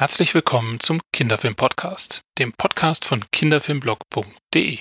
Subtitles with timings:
[0.00, 4.78] Herzlich willkommen zum Kinderfilm-Podcast, dem Podcast von kinderfilmblog.de.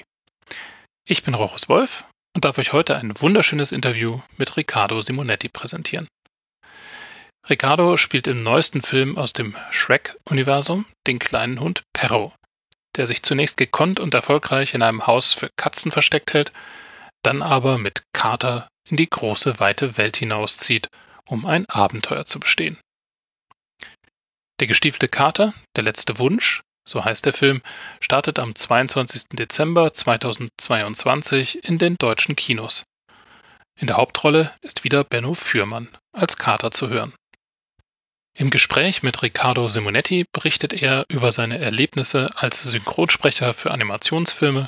[1.04, 6.08] Ich bin Rochus Wolf und darf euch heute ein wunderschönes Interview mit Riccardo Simonetti präsentieren.
[7.50, 12.32] Riccardo spielt im neuesten Film aus dem Shrek-Universum den kleinen Hund Perro,
[12.96, 16.54] der sich zunächst gekonnt und erfolgreich in einem Haus für Katzen versteckt hält,
[17.24, 20.88] dann aber mit Carter in die große weite Welt hinauszieht,
[21.26, 22.80] um ein Abenteuer zu bestehen.
[24.60, 27.62] Der gestiefelte Kater, der letzte Wunsch, so heißt der Film,
[28.02, 29.30] startet am 22.
[29.32, 32.84] Dezember 2022 in den deutschen Kinos.
[33.80, 37.14] In der Hauptrolle ist wieder Benno Fürmann als Kater zu hören.
[38.38, 44.68] Im Gespräch mit Riccardo Simonetti berichtet er über seine Erlebnisse als Synchronsprecher für Animationsfilme,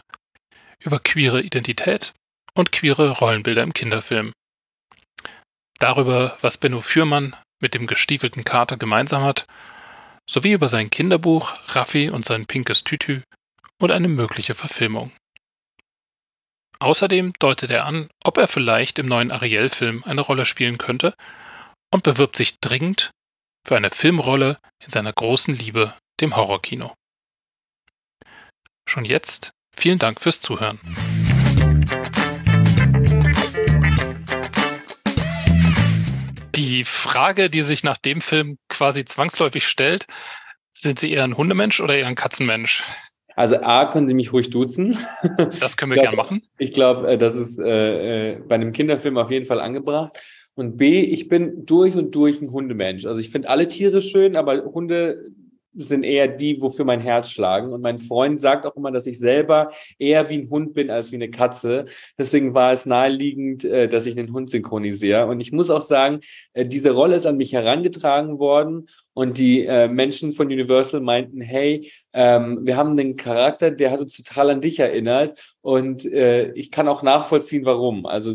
[0.79, 2.13] über queere Identität
[2.53, 4.31] und queere Rollenbilder im Kinderfilm.
[5.79, 9.45] Darüber, was Benno Fürmann mit dem gestiefelten Kater gemeinsam hat
[10.29, 13.21] sowie über sein Kinderbuch Raffi und sein pinkes Tütü
[13.79, 15.11] und eine mögliche Verfilmung.
[16.79, 21.13] Außerdem deutet er an, ob er vielleicht im neuen Ariel-Film eine Rolle spielen könnte
[21.91, 23.11] und bewirbt sich dringend
[23.67, 26.95] für eine Filmrolle in seiner großen Liebe, dem Horrorkino.
[28.87, 30.79] Schon jetzt vielen Dank fürs Zuhören.
[36.61, 40.05] Die Frage, die sich nach dem Film quasi zwangsläufig stellt,
[40.77, 42.83] sind Sie eher ein Hundemensch oder eher ein Katzenmensch?
[43.35, 44.95] Also A, können Sie mich ruhig duzen.
[45.59, 46.43] Das können wir gerne machen.
[46.59, 50.19] Ich glaube, äh, das ist äh, äh, bei einem Kinderfilm auf jeden Fall angebracht.
[50.53, 53.07] Und B, ich bin durch und durch ein Hundemensch.
[53.07, 55.31] Also ich finde alle Tiere schön, aber Hunde
[55.73, 57.71] sind eher die, wofür mein Herz schlagen.
[57.71, 61.11] Und mein Freund sagt auch immer, dass ich selber eher wie ein Hund bin als
[61.11, 61.85] wie eine Katze.
[62.17, 65.27] Deswegen war es naheliegend, äh, dass ich den Hund synchronisiere.
[65.27, 66.21] Und ich muss auch sagen,
[66.53, 71.41] äh, diese Rolle ist an mich herangetragen worden und die äh, Menschen von Universal meinten,
[71.41, 76.51] hey, ähm, wir haben einen Charakter, der hat uns total an dich erinnert und äh,
[76.53, 78.05] ich kann auch nachvollziehen, warum.
[78.05, 78.33] Also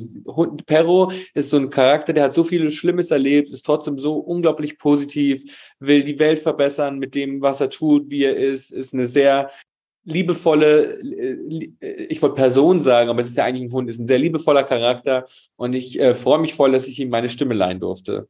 [0.67, 4.79] Perro ist so ein Charakter, der hat so viel Schlimmes erlebt, ist trotzdem so unglaublich
[4.79, 5.45] positiv,
[5.79, 9.51] will die Welt verbessern mit dem, was er tut, wie er ist, ist eine sehr
[10.05, 14.07] liebevolle, äh, ich wollte Person sagen, aber es ist ja eigentlich ein Hund, ist ein
[14.07, 15.27] sehr liebevoller Charakter
[15.57, 18.29] und ich äh, freue mich voll, dass ich ihm meine Stimme leihen durfte.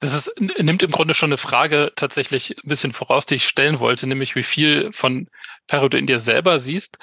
[0.00, 3.80] Das ist, nimmt im Grunde schon eine Frage tatsächlich ein bisschen voraus, die ich stellen
[3.80, 5.28] wollte, nämlich wie viel von
[5.66, 6.98] Perro du in dir selber siehst.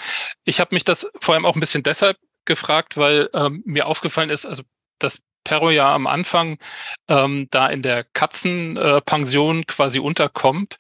[0.46, 4.30] Ich habe mich das vor allem auch ein bisschen deshalb gefragt, weil ähm, mir aufgefallen
[4.30, 4.64] ist, also
[5.00, 6.60] dass Perro ja am Anfang
[7.08, 10.78] ähm, da in der Katzenpension äh, quasi unterkommt.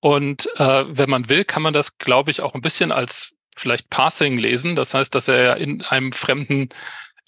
[0.00, 3.90] Und äh, wenn man will, kann man das, glaube ich, auch ein bisschen als vielleicht
[3.90, 4.76] Passing lesen.
[4.76, 6.70] Das heißt, dass er ja in einem fremden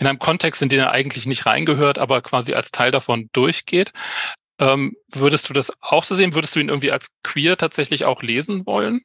[0.00, 3.92] in einem Kontext, in den er eigentlich nicht reingehört, aber quasi als Teil davon durchgeht.
[4.58, 6.34] Ähm, würdest du das auch so sehen?
[6.34, 9.02] Würdest du ihn irgendwie als queer tatsächlich auch lesen wollen?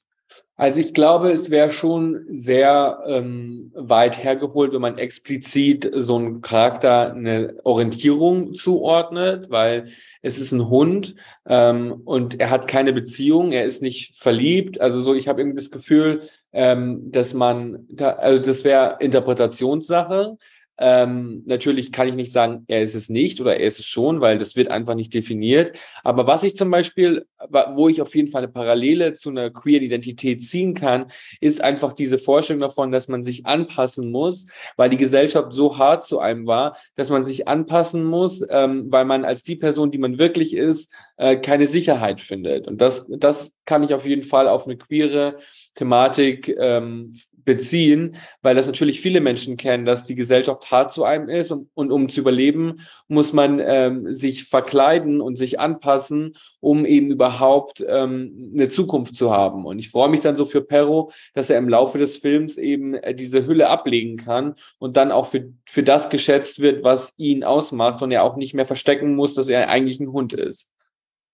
[0.58, 6.42] Also ich glaube, es wäre schon sehr ähm, weit hergeholt, wenn man explizit so einem
[6.42, 9.90] Charakter eine Orientierung zuordnet, weil
[10.22, 14.80] es ist ein Hund ähm, und er hat keine Beziehung, er ist nicht verliebt.
[14.80, 16.22] Also so, ich habe irgendwie das Gefühl,
[16.54, 20.38] ähm, dass man, da, also das wäre Interpretationssache.
[20.78, 24.20] Ähm, natürlich kann ich nicht sagen, er ist es nicht oder er ist es schon,
[24.20, 25.74] weil das wird einfach nicht definiert.
[26.04, 27.26] Aber was ich zum Beispiel,
[27.74, 31.06] wo ich auf jeden Fall eine Parallele zu einer queer Identität ziehen kann,
[31.40, 36.04] ist einfach diese Vorstellung davon, dass man sich anpassen muss, weil die Gesellschaft so hart
[36.04, 39.98] zu einem war, dass man sich anpassen muss, ähm, weil man als die Person, die
[39.98, 42.68] man wirklich ist, äh, keine Sicherheit findet.
[42.68, 45.38] Und das, das kann ich auf jeden Fall auf eine queere
[45.74, 47.14] Thematik ähm,
[47.46, 51.70] beziehen, weil das natürlich viele Menschen kennen, dass die Gesellschaft hart zu einem ist und,
[51.76, 57.86] und um zu überleben, muss man ähm, sich verkleiden und sich anpassen, um eben überhaupt
[57.88, 59.66] ähm, eine Zukunft zu haben.
[59.66, 62.96] Und ich freue mich dann so für Perro, dass er im Laufe des Films eben
[62.96, 67.44] äh, diese Hülle ablegen kann und dann auch für, für das geschätzt wird, was ihn
[67.44, 70.70] ausmacht und er auch nicht mehr verstecken muss, dass er eigentlich ein Hund ist.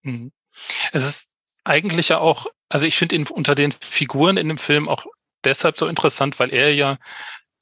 [0.03, 0.31] Mhm.
[0.91, 4.89] Es ist eigentlich ja auch, also ich finde ihn unter den Figuren in dem Film
[4.89, 5.05] auch
[5.43, 6.97] deshalb so interessant, weil er ja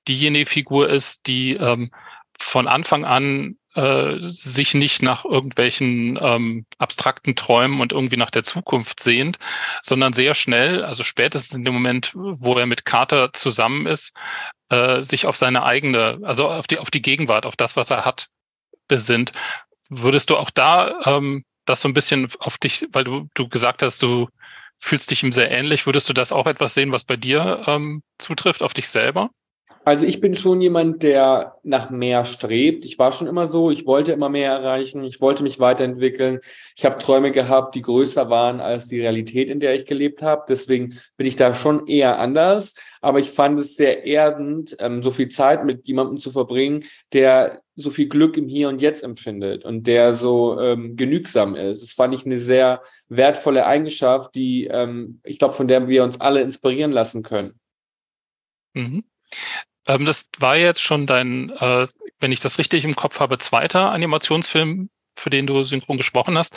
[0.08, 1.92] diejenige Figur ist, die ähm,
[2.38, 8.44] von Anfang an äh, sich nicht nach irgendwelchen ähm, abstrakten Träumen und irgendwie nach der
[8.44, 9.38] Zukunft sehnt,
[9.84, 14.14] sondern sehr schnell, also spätestens in dem Moment, wo er mit Carter zusammen ist,
[14.70, 18.06] äh, sich auf seine eigene, also auf die, auf die Gegenwart, auf das, was er
[18.06, 18.30] hat,
[18.88, 19.34] besinnt.
[19.90, 23.84] Würdest du auch da ähm, das so ein bisschen auf dich, weil du, du gesagt
[23.84, 24.28] hast, du
[24.80, 25.86] fühlst dich ihm sehr ähnlich.
[25.86, 29.30] Würdest du das auch etwas sehen, was bei dir ähm, zutrifft, auf dich selber?
[29.86, 32.86] Also ich bin schon jemand, der nach mehr strebt.
[32.86, 36.42] Ich war schon immer so, ich wollte immer mehr erreichen, ich wollte mich weiterentwickeln.
[36.76, 40.44] Ich habe Träume gehabt, die größer waren als die Realität, in der ich gelebt habe.
[40.50, 42.74] Deswegen bin ich da schon eher anders.
[43.02, 46.84] Aber ich fand es sehr erdend, ähm, so viel Zeit mit jemandem zu verbringen,
[47.14, 51.82] der so viel Glück im Hier und Jetzt empfindet und der so ähm, genügsam ist.
[51.82, 56.20] Das fand ich eine sehr wertvolle Eigenschaft, die ähm, ich glaube, von der wir uns
[56.20, 57.60] alle inspirieren lassen können.
[58.74, 59.04] Mhm.
[59.88, 61.88] Ähm, das war jetzt schon dein, äh,
[62.20, 66.56] wenn ich das richtig im Kopf habe, zweiter Animationsfilm, für den du synchron gesprochen hast.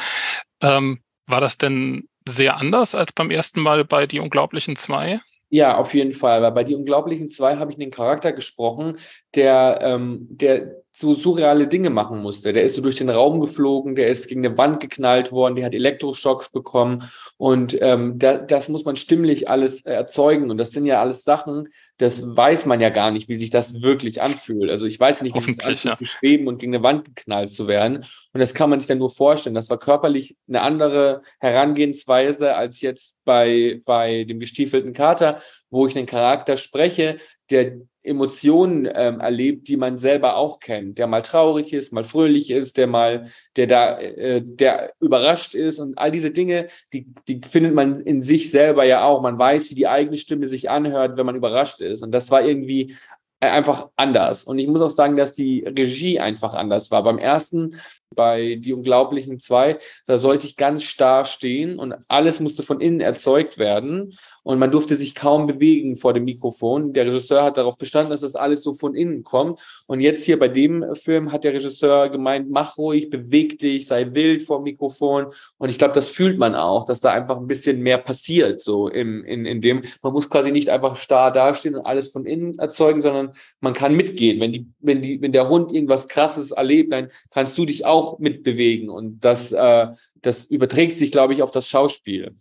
[0.60, 5.20] Ähm, war das denn sehr anders als beim ersten Mal bei Die Unglaublichen zwei?
[5.54, 6.40] Ja, auf jeden Fall.
[6.40, 8.96] Weil bei Die Unglaublichen zwei habe ich einen Charakter gesprochen,
[9.34, 12.54] der, ähm, der so surreale Dinge machen musste.
[12.54, 15.66] Der ist so durch den Raum geflogen, der ist gegen eine Wand geknallt worden, der
[15.66, 20.86] hat Elektroschocks bekommen und ähm, da, das muss man stimmlich alles erzeugen und das sind
[20.86, 21.68] ja alles Sachen,
[22.02, 24.70] das weiß man ja gar nicht, wie sich das wirklich anfühlt.
[24.70, 26.06] Also ich weiß nicht, wie sich anfühlt, ja.
[26.06, 27.98] schweben und gegen eine Wand geknallt zu werden
[28.32, 29.54] und das kann man sich dann nur vorstellen.
[29.54, 35.40] Das war körperlich eine andere Herangehensweise als jetzt bei, bei dem gestiefelten Kater,
[35.70, 37.18] wo ich einen Charakter spreche,
[37.50, 42.50] der Emotionen ähm, erlebt, die man selber auch kennt, der mal traurig ist, mal fröhlich
[42.50, 47.40] ist, der mal, der da, äh, der überrascht ist und all diese Dinge, die, die
[47.44, 49.22] findet man in sich selber ja auch.
[49.22, 52.02] Man weiß, wie die eigene Stimme sich anhört, wenn man überrascht ist.
[52.02, 52.96] Und das war irgendwie
[53.40, 54.44] einfach anders.
[54.44, 57.02] Und ich muss auch sagen, dass die Regie einfach anders war.
[57.02, 57.76] Beim ersten,
[58.14, 63.00] bei Die Unglaublichen zwei, da sollte ich ganz starr stehen und alles musste von innen
[63.00, 66.92] erzeugt werden und man durfte sich kaum bewegen vor dem Mikrofon.
[66.92, 69.60] Der Regisseur hat darauf bestanden, dass das alles so von innen kommt.
[69.86, 74.12] Und jetzt hier bei dem Film hat der Regisseur gemeint, mach ruhig, beweg dich, sei
[74.12, 75.26] wild vor dem Mikrofon.
[75.58, 78.88] Und ich glaube, das fühlt man auch, dass da einfach ein bisschen mehr passiert, so
[78.88, 79.82] im, in, in dem.
[80.02, 83.94] Man muss quasi nicht einfach starr dastehen und alles von innen erzeugen, sondern man kann
[83.94, 84.40] mitgehen.
[84.40, 88.01] Wenn die, wenn die, wenn der Hund irgendwas krasses erlebt, dann kannst du dich auch
[88.18, 88.90] mitbewegen.
[88.90, 89.88] Und das, äh,
[90.22, 92.36] das überträgt sich, glaube ich, auf das Schauspiel.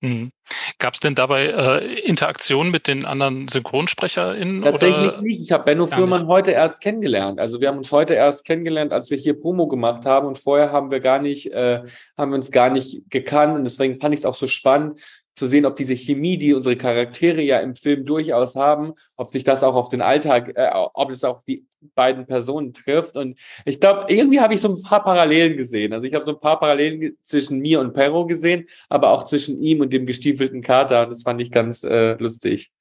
[0.00, 0.30] Mhm.
[0.78, 4.62] Gab es denn dabei äh, Interaktion mit den anderen SynchronsprecherInnen?
[4.62, 5.22] Tatsächlich oder?
[5.22, 5.40] nicht.
[5.40, 7.40] Ich habe Benno Fürmann heute erst kennengelernt.
[7.40, 10.70] Also wir haben uns heute erst kennengelernt, als wir hier Promo gemacht haben und vorher
[10.70, 11.82] haben wir gar nicht, äh,
[12.16, 15.00] haben wir uns gar nicht gekannt und deswegen fand ich es auch so spannend,
[15.36, 19.44] zu sehen, ob diese Chemie, die unsere Charaktere ja im Film durchaus haben, ob sich
[19.44, 23.16] das auch auf den Alltag, äh, ob es auch die beiden Personen trifft.
[23.16, 25.92] Und ich glaube, irgendwie habe ich so ein paar Parallelen gesehen.
[25.92, 29.62] Also ich habe so ein paar Parallelen zwischen mir und Perro gesehen, aber auch zwischen
[29.62, 31.02] ihm und dem gestiefelten Kater.
[31.02, 32.72] Und das fand ich ganz äh, lustig.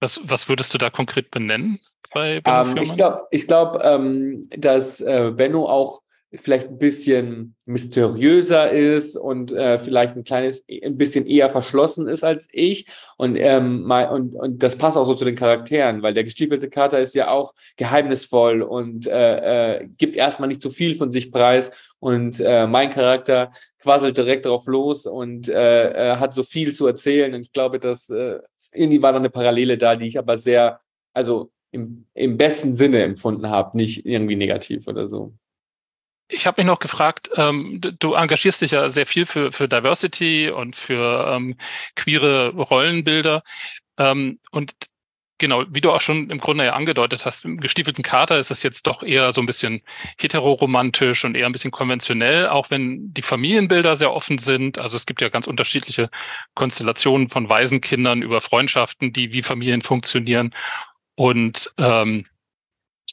[0.00, 1.80] Was, was würdest du da konkret benennen
[2.12, 6.02] bei Benno ähm, Ich glaube, ich glaub, ähm, dass äh, Benno auch
[6.34, 12.22] vielleicht ein bisschen mysteriöser ist und äh, vielleicht ein kleines, ein bisschen eher verschlossen ist
[12.22, 12.86] als ich.
[13.16, 16.68] Und, ähm, mein, und, und das passt auch so zu den Charakteren, weil der gestiefelte
[16.68, 21.32] Kater ist ja auch geheimnisvoll und äh, äh, gibt erstmal nicht zu viel von sich
[21.32, 21.70] preis.
[21.98, 23.50] Und äh, mein Charakter
[23.80, 27.34] quasselt direkt drauf los und äh, äh, hat so viel zu erzählen.
[27.34, 28.38] Und ich glaube, dass äh,
[28.72, 30.80] irgendwie war da eine Parallele da, die ich aber sehr,
[31.14, 35.32] also im, im besten Sinne empfunden habe, nicht irgendwie negativ oder so.
[36.28, 40.50] Ich habe mich noch gefragt, ähm, du engagierst dich ja sehr viel für, für Diversity
[40.50, 41.56] und für ähm,
[41.96, 43.42] queere Rollenbilder.
[43.98, 44.72] Ähm, und
[45.38, 48.62] genau, wie du auch schon im Grunde ja angedeutet hast, im gestiefelten Kater ist es
[48.62, 49.80] jetzt doch eher so ein bisschen
[50.18, 54.78] heteroromantisch und eher ein bisschen konventionell, auch wenn die Familienbilder sehr offen sind.
[54.78, 56.10] Also es gibt ja ganz unterschiedliche
[56.54, 60.54] Konstellationen von Waisenkindern über Freundschaften, die wie Familien funktionieren.
[61.14, 62.26] Und ähm,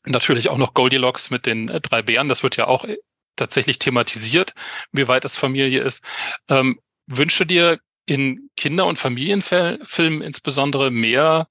[0.05, 2.29] Natürlich auch noch Goldilocks mit den äh, drei Bären.
[2.29, 2.97] Das wird ja auch äh,
[3.35, 4.53] tatsächlich thematisiert,
[4.91, 6.03] wie weit das Familie ist.
[6.49, 11.47] Ähm, wünsche dir in Kinder- und Familienfilmen insbesondere mehr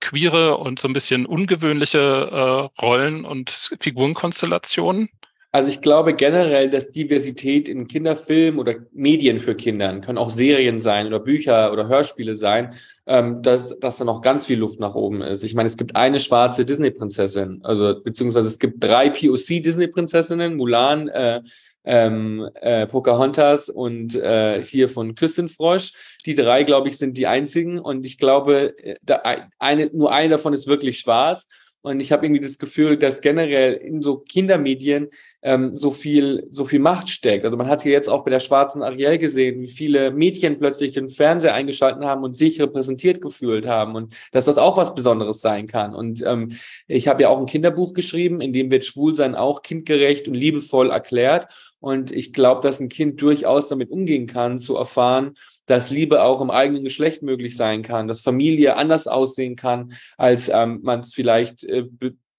[0.00, 5.08] queere und so ein bisschen ungewöhnliche äh, Rollen und Figurenkonstellationen?
[5.54, 10.80] Also ich glaube generell, dass Diversität in Kinderfilmen oder Medien für Kinder, können auch Serien
[10.80, 12.74] sein oder Bücher oder Hörspiele sein,
[13.06, 15.44] ähm, dass, dass da noch ganz viel Luft nach oben ist.
[15.44, 21.42] Ich meine, es gibt eine schwarze Disney-Prinzessin, also beziehungsweise es gibt drei POC-Disney-Prinzessinnen, Mulan, äh,
[21.84, 25.92] ähm, äh, Pocahontas und äh, hier von Küstenfrosch.
[26.24, 29.20] Die drei, glaube ich, sind die einzigen und ich glaube, äh, da,
[29.58, 31.46] eine, nur eine davon ist wirklich schwarz
[31.82, 35.10] und ich habe irgendwie das Gefühl, dass generell in so Kindermedien
[35.42, 37.44] ähm, so viel, so viel Macht steckt.
[37.44, 40.92] Also man hat hier jetzt auch bei der schwarzen Ariel gesehen, wie viele Mädchen plötzlich
[40.92, 45.40] den Fernseher eingeschalten haben und sich repräsentiert gefühlt haben und dass das auch was Besonderes
[45.40, 45.94] sein kann.
[45.94, 46.52] Und ähm,
[46.86, 50.90] ich habe ja auch ein Kinderbuch geschrieben, in dem wird Schwulsein auch kindgerecht und liebevoll
[50.90, 51.48] erklärt.
[51.80, 55.34] Und ich glaube, dass ein Kind durchaus damit umgehen kann, zu erfahren,
[55.72, 60.50] dass Liebe auch im eigenen Geschlecht möglich sein kann, dass Familie anders aussehen kann, als
[60.50, 61.86] ähm, man es vielleicht äh,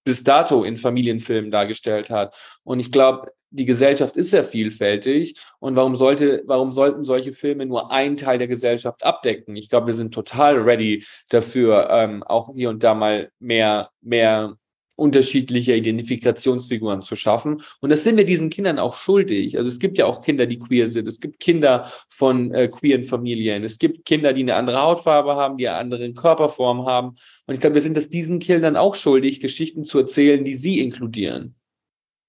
[0.04, 2.38] bis dato in Familienfilmen dargestellt hat.
[2.64, 7.66] Und ich glaube, die Gesellschaft ist sehr vielfältig und warum sollte, warum sollten solche Filme
[7.66, 9.56] nur einen Teil der Gesellschaft abdecken?
[9.56, 14.58] Ich glaube, wir sind total ready dafür, ähm, auch hier und da mal mehr, mehr
[14.96, 17.62] unterschiedliche Identifikationsfiguren zu schaffen.
[17.82, 19.58] Und das sind wir diesen Kindern auch schuldig.
[19.58, 21.08] Also es gibt ja auch Kinder, die queer sind.
[21.08, 23.64] Es gibt Kinder von äh, queeren Familien.
[23.64, 27.16] Es gibt Kinder, die eine andere Hautfarbe haben, die eine andere Körperform haben.
[27.48, 30.80] Und ich glaube, wir sind es diesen Kindern auch schuldig, Geschichten zu erzählen, die sie
[30.80, 31.56] inkludieren.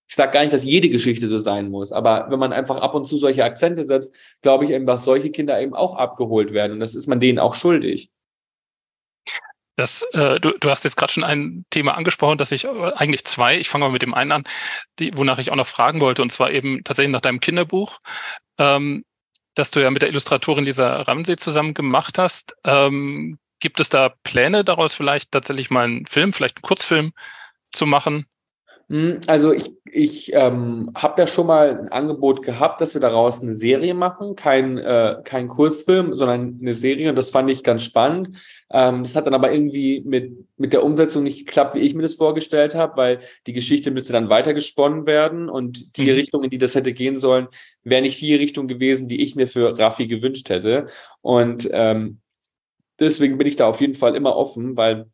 [0.06, 2.94] Ich sage gar nicht, dass jede Geschichte so sein muss, aber wenn man einfach ab
[2.94, 6.72] und zu solche Akzente setzt, glaube ich eben, dass solche Kinder eben auch abgeholt werden.
[6.72, 8.10] Und das ist man denen auch schuldig.
[9.76, 13.24] Das, äh, du, du hast jetzt gerade schon ein Thema angesprochen, dass ich äh, eigentlich
[13.24, 14.44] zwei, ich fange mal mit dem einen an,
[14.98, 17.98] die, wonach ich auch noch fragen wollte, und zwar eben tatsächlich nach deinem Kinderbuch,
[18.58, 19.04] ähm,
[19.54, 22.54] das du ja mit der Illustratorin Lisa Ramsey zusammen gemacht hast.
[22.64, 27.12] Ähm, gibt es da Pläne daraus vielleicht tatsächlich mal einen Film, vielleicht einen Kurzfilm
[27.72, 28.26] zu machen?
[28.88, 33.40] Hm, also ich, ich ähm, habe da schon mal ein Angebot gehabt, dass wir daraus
[33.40, 37.82] eine Serie machen, kein, äh, kein Kurzfilm, sondern eine Serie und das fand ich ganz
[37.82, 38.36] spannend.
[38.70, 42.02] Ähm, das hat dann aber irgendwie mit, mit der Umsetzung nicht geklappt, wie ich mir
[42.02, 46.14] das vorgestellt habe, weil die Geschichte müsste dann weitergesponnen werden und die mhm.
[46.16, 47.48] Richtung, in die das hätte gehen sollen,
[47.84, 50.86] wäre nicht die Richtung gewesen, die ich mir für Raffi gewünscht hätte.
[51.22, 52.20] Und ähm,
[53.00, 55.06] deswegen bin ich da auf jeden Fall immer offen, weil,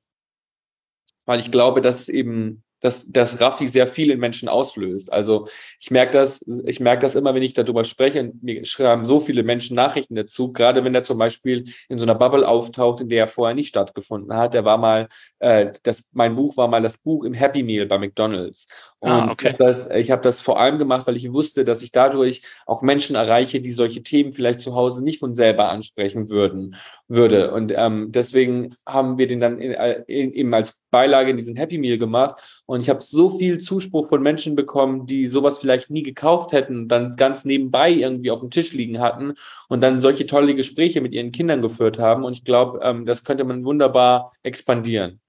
[1.25, 5.13] weil ich glaube, dass es eben dass, dass Raffi sehr viel in Menschen auslöst.
[5.13, 5.47] Also
[5.79, 8.21] ich merke das, ich merke das immer, wenn ich darüber spreche.
[8.21, 12.07] Und mir schreiben so viele Menschen Nachrichten dazu, gerade wenn er zum Beispiel in so
[12.07, 14.55] einer Bubble auftaucht, in der er vorher nicht stattgefunden hat.
[14.55, 15.09] Der war mal,
[15.39, 18.67] äh, das, mein Buch war mal das Buch im Happy Meal bei McDonalds.
[19.01, 19.49] Ah, Und ah, okay.
[19.49, 22.43] ich habe das, ich hab das vor allem gemacht, weil ich wusste, dass ich dadurch
[22.67, 26.77] auch Menschen erreiche, die solche Themen vielleicht zu Hause nicht von selber ansprechen würden
[27.09, 27.53] würde.
[27.53, 29.73] Und ähm, deswegen haben wir den dann in,
[30.07, 32.63] in, eben als Beilage in diesen Happy Meal gemacht.
[32.71, 36.87] Und ich habe so viel Zuspruch von Menschen bekommen, die sowas vielleicht nie gekauft hätten,
[36.87, 39.35] dann ganz nebenbei irgendwie auf dem Tisch liegen hatten
[39.69, 42.23] und dann solche tolle Gespräche mit ihren Kindern geführt haben.
[42.23, 45.21] Und ich glaube, ähm, das könnte man wunderbar expandieren.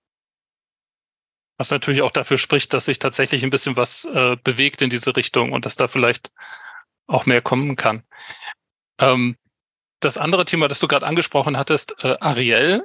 [1.57, 5.15] Was natürlich auch dafür spricht, dass sich tatsächlich ein bisschen was äh, bewegt in diese
[5.15, 6.31] Richtung und dass da vielleicht
[7.07, 8.03] auch mehr kommen kann.
[8.99, 9.35] Ähm,
[9.99, 12.83] das andere Thema, das du gerade angesprochen hattest, äh, Ariel.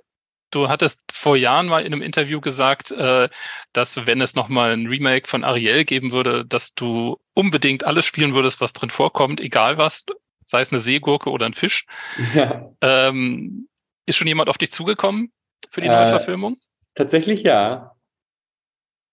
[0.50, 3.28] Du hattest vor Jahren mal in einem Interview gesagt, äh,
[3.72, 8.34] dass wenn es nochmal ein Remake von Ariel geben würde, dass du unbedingt alles spielen
[8.34, 10.04] würdest, was drin vorkommt, egal was,
[10.44, 11.86] sei es eine Seegurke oder ein Fisch.
[12.34, 12.70] Ja.
[12.80, 13.68] Ähm,
[14.06, 15.32] ist schon jemand auf dich zugekommen
[15.70, 16.58] für die neue äh, Verfilmung?
[16.94, 17.95] Tatsächlich ja.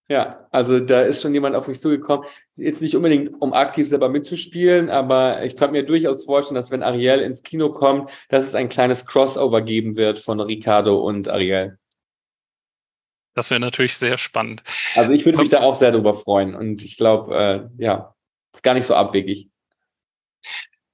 [0.10, 2.28] Ja, also da ist schon jemand auf mich zugekommen.
[2.56, 6.84] Jetzt nicht unbedingt, um aktiv selber mitzuspielen, aber ich könnte mir durchaus vorstellen, dass wenn
[6.84, 11.78] Ariel ins Kino kommt, dass es ein kleines Crossover geben wird von Ricardo und Ariel.
[13.34, 14.64] Das wäre natürlich sehr spannend.
[14.96, 18.14] Also ich würde mich da auch sehr darüber freuen und ich glaube, äh, ja,
[18.54, 19.50] ist gar nicht so abwegig.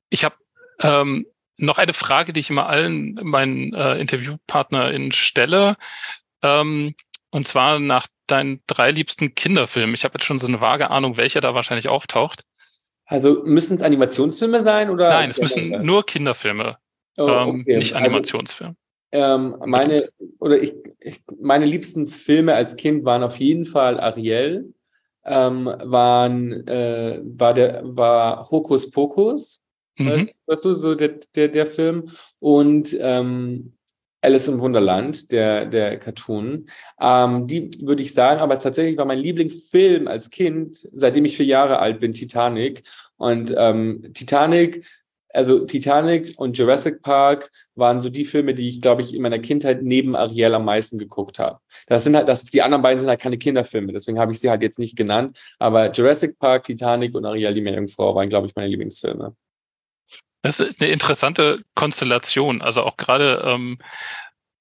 [0.09, 0.35] Ich habe
[0.79, 1.25] ähm,
[1.57, 5.75] noch eine Frage, die ich immer allen meinen äh, InterviewpartnerInnen stelle.
[6.41, 6.95] Ähm,
[7.31, 9.95] und zwar nach deinen drei liebsten Kinderfilmen.
[9.95, 12.43] Ich habe jetzt schon so eine vage Ahnung, welcher da wahrscheinlich auftaucht.
[13.05, 15.09] Also müssen es Animationsfilme sein oder?
[15.09, 16.77] Nein, es müssen nur Kinderfilme,
[17.17, 17.77] oh, ähm, okay.
[17.77, 18.75] nicht also, Animationsfilme.
[18.75, 18.79] Also,
[19.12, 20.09] ähm, meine
[20.39, 24.74] oder ich, ich, meine liebsten Filme als Kind waren auf jeden Fall Ariel,
[25.25, 29.59] ähm, waren äh, war der war Hokus Pokus,
[29.98, 30.29] mhm.
[30.45, 33.74] weißt du so der der, der Film und ähm,
[34.21, 36.67] Alice im Wunderland, der, der Cartoon.
[36.99, 41.45] Ähm, die würde ich sagen, aber tatsächlich war mein Lieblingsfilm als Kind, seitdem ich vier
[41.45, 42.83] Jahre alt bin, Titanic.
[43.17, 44.85] Und ähm, Titanic,
[45.33, 49.39] also Titanic und Jurassic Park waren so die Filme, die ich, glaube ich, in meiner
[49.39, 51.59] Kindheit neben Ariel am meisten geguckt habe.
[51.88, 54.49] Das sind halt, das, die anderen beiden sind halt keine Kinderfilme, deswegen habe ich sie
[54.49, 55.38] halt jetzt nicht genannt.
[55.59, 59.35] Aber Jurassic Park, Titanic und Ariel, die Meerjungfrau, waren, glaube ich, meine Lieblingsfilme.
[60.41, 62.62] Das ist eine interessante Konstellation.
[62.62, 63.77] Also auch gerade ähm,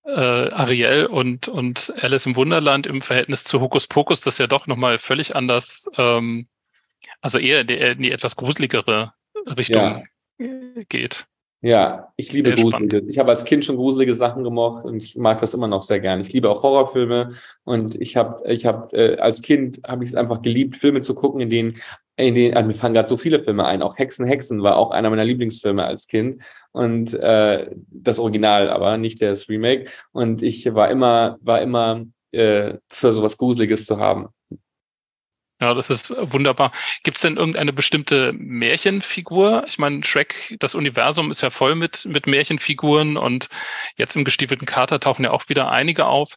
[0.05, 4.67] äh, Ariel und, und Alice im Wunderland im Verhältnis zu Hokus Pokus, das ja doch
[4.67, 6.49] nochmal völlig anders, ähm,
[7.21, 9.13] also eher in die, in die etwas gruseligere
[9.57, 10.05] Richtung
[10.39, 10.83] ja.
[10.89, 11.27] geht.
[11.61, 13.03] Ja, ich liebe Gruselige.
[13.09, 15.99] Ich habe als Kind schon gruselige Sachen gemocht und ich mag das immer noch sehr
[15.99, 16.21] gern.
[16.21, 17.33] Ich liebe auch Horrorfilme
[17.65, 21.15] und ich habe, ich habe äh, als Kind habe ich es einfach geliebt, Filme zu
[21.15, 21.79] gucken, in denen,
[22.19, 23.81] in denen, also mir fangen gerade so viele Filme ein.
[23.81, 28.99] Auch Hexen, Hexen war auch einer meiner Lieblingsfilme als Kind und äh, das Original, aber
[28.99, 29.91] nicht das Remake.
[30.11, 34.29] Und ich war immer, war immer äh, für sowas Gruseliges zu haben.
[35.61, 36.73] Ja, das ist wunderbar.
[37.03, 39.65] Gibt es denn irgendeine bestimmte Märchenfigur?
[39.67, 43.49] Ich meine, Shrek, das Universum ist ja voll mit, mit Märchenfiguren und
[43.97, 46.35] jetzt im gestiefelten Kater tauchen ja auch wieder einige auf.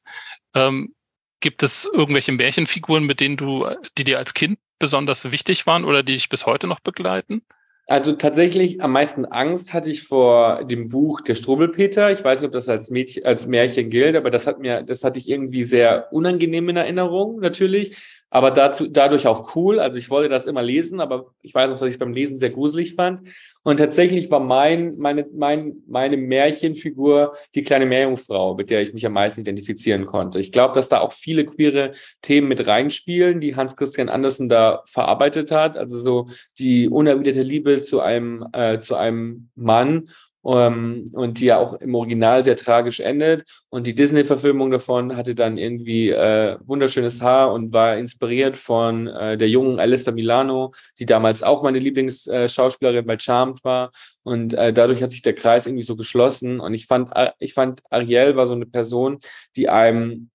[0.55, 0.93] Ähm,
[1.39, 6.03] gibt es irgendwelche Märchenfiguren, mit denen du, die dir als Kind besonders wichtig waren oder
[6.03, 7.41] die dich bis heute noch begleiten?
[7.87, 12.11] Also tatsächlich am meisten Angst hatte ich vor dem Buch Der Strubbelpeter.
[12.11, 15.03] Ich weiß nicht, ob das als Mädchen, als Märchen gilt, aber das hat mir, das
[15.03, 17.97] hatte ich irgendwie sehr unangenehm in Erinnerung, natürlich
[18.33, 19.79] aber dazu, dadurch auch cool.
[19.79, 22.39] Also ich wollte das immer lesen, aber ich weiß auch, dass ich es beim Lesen
[22.39, 23.27] sehr gruselig fand.
[23.63, 29.05] Und tatsächlich war mein, meine, mein, meine Märchenfigur die kleine Meerjungfrau, mit der ich mich
[29.05, 30.39] am meisten identifizieren konnte.
[30.39, 34.81] Ich glaube, dass da auch viele queere Themen mit reinspielen, die Hans Christian Andersen da
[34.85, 35.77] verarbeitet hat.
[35.77, 40.07] Also so die unerwiderte Liebe zu einem, äh, zu einem Mann
[40.41, 43.43] um, ähm, und die ja auch im Original sehr tragisch endet.
[43.69, 49.37] Und die Disney-Verfilmung davon hatte dann irgendwie äh, wunderschönes Haar und war inspiriert von äh,
[49.37, 53.91] der jungen Alissa Milano, die damals auch meine Lieblingsschauspielerin bei Charmed war.
[54.23, 56.59] Und äh, dadurch hat sich der Kreis irgendwie so geschlossen.
[56.59, 59.19] Und ich fand, äh, ich fand, Ariel war so eine Person,
[59.55, 60.31] die einem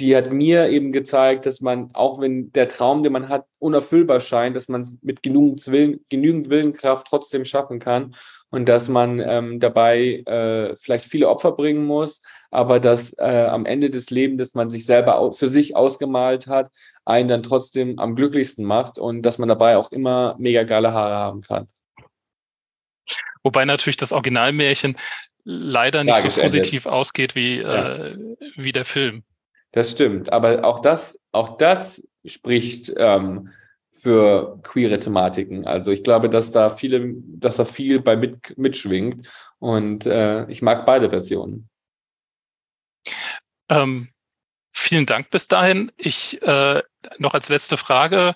[0.00, 4.20] die hat mir eben gezeigt, dass man, auch wenn der Traum, den man hat, unerfüllbar
[4.20, 8.14] scheint, dass man mit genügend, Willen, genügend Willenkraft trotzdem schaffen kann
[8.50, 13.66] und dass man ähm, dabei äh, vielleicht viele Opfer bringen muss, aber dass äh, am
[13.66, 16.70] Ende des Lebens, das man sich selber für sich ausgemalt hat,
[17.04, 21.14] einen dann trotzdem am glücklichsten macht und dass man dabei auch immer mega geile Haare
[21.14, 21.68] haben kann.
[23.42, 24.96] Wobei natürlich das Originalmärchen
[25.44, 28.06] leider nicht so positiv ausgeht wie, ja.
[28.06, 28.18] äh,
[28.56, 29.24] wie der Film.
[29.72, 33.50] Das stimmt, aber auch das, auch das spricht ähm,
[33.90, 35.66] für queere Thematiken.
[35.66, 39.28] Also ich glaube, dass da viele, dass da viel bei mit, mitschwingt
[39.58, 41.68] und äh, ich mag beide Versionen.
[43.68, 44.08] Ähm,
[44.72, 45.92] vielen Dank bis dahin.
[45.96, 46.82] Ich äh,
[47.18, 48.34] noch als letzte Frage,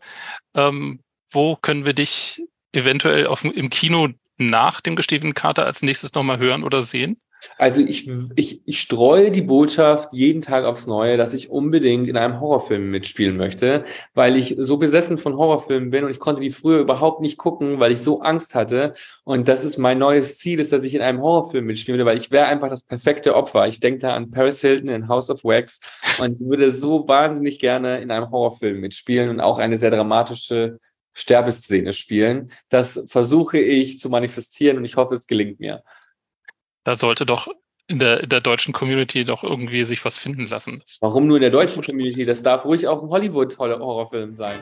[0.54, 2.42] ähm, wo können wir dich
[2.72, 7.20] eventuell auf, im Kino nach dem gestiefelten Kater als nächstes nochmal hören oder sehen?
[7.58, 12.16] Also ich, ich, ich streue die Botschaft jeden Tag aufs Neue, dass ich unbedingt in
[12.16, 13.84] einem Horrorfilm mitspielen möchte,
[14.14, 17.80] weil ich so besessen von Horrorfilmen bin und ich konnte die früher überhaupt nicht gucken,
[17.80, 18.94] weil ich so Angst hatte.
[19.24, 22.18] Und das ist mein neues Ziel, ist, dass ich in einem Horrorfilm mitspielen würde, weil
[22.18, 23.66] ich wäre einfach das perfekte Opfer.
[23.66, 25.80] Ich denke da an Paris Hilton in House of Wax
[26.20, 30.78] und würde so wahnsinnig gerne in einem Horrorfilm mitspielen und auch eine sehr dramatische
[31.14, 32.50] Sterbeszene spielen.
[32.68, 35.82] Das versuche ich zu manifestieren und ich hoffe, es gelingt mir
[36.84, 37.48] da sollte doch
[37.88, 40.82] in der, in der deutschen Community doch irgendwie sich was finden lassen.
[41.00, 42.24] Warum nur in der deutschen Community?
[42.24, 44.56] Das darf ruhig auch ein Hollywood-Horrorfilm sein.